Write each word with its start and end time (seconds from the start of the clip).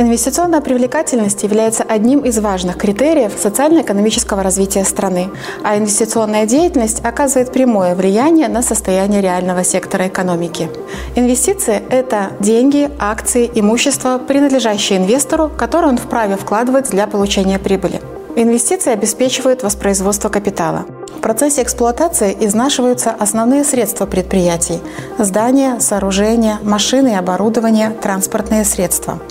Инвестиционная 0.00 0.62
привлекательность 0.62 1.42
является 1.42 1.82
одним 1.82 2.20
из 2.20 2.38
важных 2.38 2.78
критериев 2.78 3.34
социально-экономического 3.36 4.42
развития 4.42 4.82
страны, 4.86 5.28
а 5.62 5.76
инвестиционная 5.76 6.46
деятельность 6.46 7.04
оказывает 7.04 7.52
прямое 7.52 7.94
влияние 7.94 8.48
на 8.48 8.62
состояние 8.62 9.20
реального 9.20 9.62
сектора 9.62 10.08
экономики. 10.08 10.70
Инвестиции– 11.16 11.82
это 11.90 12.30
деньги, 12.40 12.90
акции, 12.98 13.50
имущество, 13.54 14.16
принадлежащие 14.16 15.00
инвестору, 15.00 15.50
которые 15.50 15.90
он 15.90 15.98
вправе 15.98 16.36
вкладывать 16.36 16.88
для 16.88 17.06
получения 17.06 17.58
прибыли. 17.58 18.00
Инвестиции 18.36 18.92
обеспечивают 18.92 19.62
воспроизводство 19.62 20.30
капитала. 20.30 20.86
В 21.14 21.20
процессе 21.20 21.62
эксплуатации 21.62 22.34
изнашиваются 22.40 23.10
основные 23.10 23.64
средства 23.64 24.06
предприятий– 24.06 24.80
здания, 25.18 25.78
сооружения, 25.78 26.58
машины 26.62 27.08
и 27.08 27.16
оборудование, 27.16 27.90
транспортные 27.90 28.64
средства– 28.64 29.18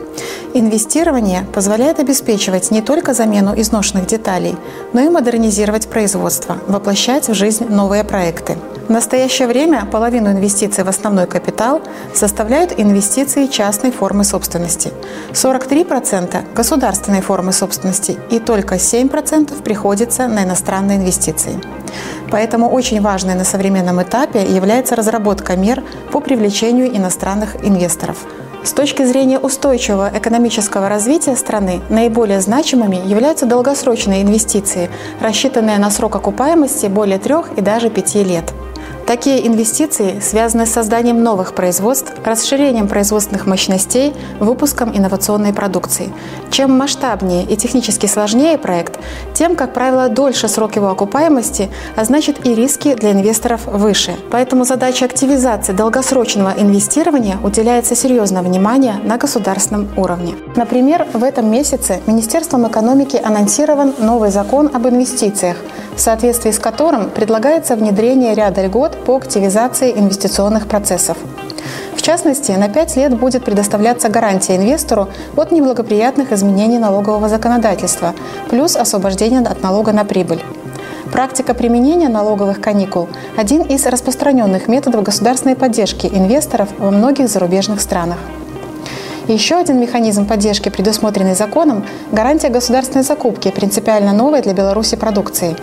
Инвестирование 0.55 1.45
позволяет 1.53 1.99
обеспечивать 1.99 2.71
не 2.71 2.81
только 2.81 3.13
замену 3.13 3.53
изношенных 3.55 4.07
деталей, 4.07 4.57
но 4.93 5.01
и 5.01 5.09
модернизировать 5.09 5.87
производство, 5.87 6.57
воплощать 6.67 7.29
в 7.29 7.35
жизнь 7.35 7.67
новые 7.69 8.03
проекты. 8.03 8.57
В 8.87 8.91
настоящее 8.91 9.47
время 9.47 9.85
половину 9.85 10.31
инвестиций 10.31 10.83
в 10.83 10.89
основной 10.89 11.27
капитал 11.27 11.83
составляют 12.15 12.73
инвестиции 12.79 13.45
частной 13.45 13.91
формы 13.91 14.23
собственности, 14.23 14.91
43%– 15.33 16.53
государственной 16.55 17.21
формы 17.21 17.51
собственности 17.51 18.17
и 18.31 18.39
только 18.39 18.75
7% 18.75 19.61
приходится 19.61 20.27
на 20.27 20.43
иностранные 20.43 20.97
инвестиции. 20.97 21.61
Поэтому 22.31 22.69
очень 22.69 23.01
важной 23.01 23.35
на 23.35 23.43
современном 23.43 24.01
этапе 24.01 24.43
является 24.43 24.95
разработка 24.95 25.55
мер 25.55 25.83
по 26.11 26.19
привлечению 26.19 26.95
иностранных 26.95 27.63
инвесторов– 27.65 28.17
с 28.63 28.73
точки 28.73 29.05
зрения 29.05 29.39
устойчивого 29.39 30.11
экономического 30.13 30.89
развития 30.89 31.35
страны 31.37 31.79
наиболее 31.89 32.41
значимыми 32.41 32.97
являются 32.97 33.45
долгосрочные 33.45 34.21
инвестиции, 34.21 34.89
рассчитанные 35.21 35.77
на 35.77 35.89
срок 35.89 36.17
окупаемости 36.17 36.87
более 36.87 37.19
трех 37.19 37.57
и 37.57 37.61
даже 37.61 37.89
пяти 37.89 38.23
лет. 38.23 38.53
Такие 39.09 39.47
инвестиции 39.47 40.19
связаны 40.19 40.67
с 40.67 40.71
созданием 40.71 41.23
новых 41.23 41.55
производств, 41.55 42.13
расширением 42.23 42.87
производственных 42.87 43.47
мощностей, 43.47 44.13
выпуском 44.39 44.95
инновационной 44.95 45.51
продукции. 45.51 46.13
Чем 46.51 46.77
масштабнее 46.77 47.43
и 47.43 47.57
технически 47.57 48.05
сложнее 48.05 48.59
проект, 48.59 48.99
тем, 49.33 49.55
как 49.55 49.73
правило, 49.73 50.09
дольше 50.09 50.47
срок 50.47 50.75
его 50.75 50.89
окупаемости, 50.89 51.71
а 51.95 52.05
значит 52.05 52.45
и 52.45 52.53
риски 52.53 52.93
для 52.93 53.13
инвесторов 53.13 53.65
выше. 53.65 54.15
Поэтому 54.29 54.63
задача 54.63 55.05
активизации 55.05 55.73
долгосрочного 55.73 56.53
инвестирования 56.55 57.39
уделяется 57.43 57.95
серьезное 57.95 58.43
внимание 58.43 58.97
на 59.03 59.17
государственном 59.17 59.89
уровне. 59.97 60.35
Например, 60.55 61.07
в 61.13 61.23
этом 61.23 61.49
месяце 61.49 61.99
Министерством 62.05 62.67
экономики 62.67 63.19
анонсирован 63.23 63.95
новый 63.97 64.29
закон 64.29 64.69
об 64.71 64.87
инвестициях, 64.87 65.57
в 65.99 66.01
соответствии 66.01 66.51
с 66.51 66.59
которым 66.59 67.09
предлагается 67.09 67.75
внедрение 67.75 68.33
ряда 68.33 68.65
льгот 68.65 69.03
по 69.03 69.17
активизации 69.17 69.91
инвестиционных 69.91 70.65
процессов. 70.65 71.17
В 71.93 72.01
частности, 72.01 72.53
на 72.53 72.69
5 72.69 72.95
лет 72.95 73.19
будет 73.19 73.43
предоставляться 73.43 74.07
гарантия 74.07 74.55
инвестору 74.55 75.09
от 75.35 75.51
неблагоприятных 75.51 76.31
изменений 76.31 76.77
налогового 76.79 77.27
законодательства, 77.27 78.15
плюс 78.49 78.77
освобождение 78.77 79.41
от 79.41 79.61
налога 79.61 79.91
на 79.91 80.05
прибыль. 80.05 80.41
Практика 81.11 81.53
применения 81.53 82.07
налоговых 82.07 82.61
каникул– 82.61 83.09
один 83.37 83.63
из 83.63 83.85
распространенных 83.85 84.69
методов 84.69 85.03
государственной 85.03 85.57
поддержки 85.57 86.07
инвесторов 86.07 86.69
во 86.77 86.91
многих 86.91 87.27
зарубежных 87.27 87.81
странах. 87.81 88.19
Еще 89.29 89.57
один 89.57 89.79
механизм 89.79 90.25
поддержки, 90.25 90.69
предусмотренный 90.69 91.35
законом– 91.35 91.85
гарантия 92.11 92.49
государственной 92.49 93.03
закупки, 93.03 93.51
принципиально 93.51 94.11
новой 94.11 94.41
для 94.41 94.53
Беларуси 94.53 94.95
продукции. 94.95 95.55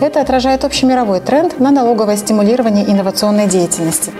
Это 0.00 0.22
отражает 0.22 0.64
общемировой 0.64 1.20
тренд 1.20 1.60
на 1.60 1.70
налоговое 1.70 2.16
стимулирование 2.16 2.90
инновационной 2.90 3.46
деятельности. 3.46 4.10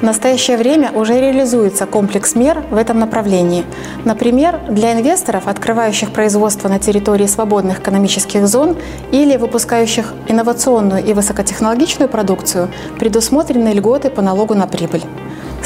В 0.00 0.02
настоящее 0.02 0.58
время 0.58 0.92
уже 0.92 1.18
реализуется 1.18 1.86
комплекс 1.86 2.34
мер 2.34 2.62
в 2.70 2.76
этом 2.76 2.98
направлении. 2.98 3.64
Например, 4.04 4.60
для 4.68 4.92
инвесторов, 4.92 5.48
открывающих 5.48 6.12
производство 6.12 6.68
на 6.68 6.78
территории 6.78 7.26
свободных 7.26 7.78
экономических 7.78 8.46
зон 8.46 8.76
или 9.12 9.38
выпускающих 9.38 10.12
инновационную 10.28 11.02
и 11.02 11.14
высокотехнологичную 11.14 12.10
продукцию, 12.10 12.68
предусмотрены 12.98 13.68
льготы 13.68 14.10
по 14.10 14.20
налогу 14.20 14.52
на 14.54 14.66
прибыль. 14.66 15.04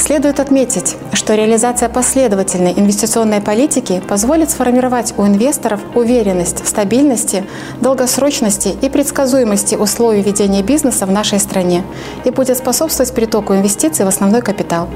Следует 0.01 0.41
отметить, 0.41 0.97
что 1.13 1.35
реализация 1.35 1.91
последовательной 1.91 2.73
инвестиционной 2.73 3.43
политики 3.43 4.03
позволит 4.09 4.51
сформировать 4.51 5.13
у 5.19 5.27
инвесторов 5.27 5.81
уверенность 5.95 6.65
в 6.65 6.67
стабильности, 6.67 7.45
долгосрочности 7.83 8.75
и 8.81 8.89
предсказуемости 8.89 9.75
условий 9.75 10.23
ведения 10.23 10.63
бизнеса 10.63 11.05
в 11.05 11.11
нашей 11.11 11.39
стране 11.39 11.85
и 12.25 12.31
будет 12.31 12.57
способствовать 12.57 13.15
притоку 13.15 13.55
инвестиций 13.55 14.07
в 14.07 14.09
основной 14.09 14.41
капитал. 14.41 14.89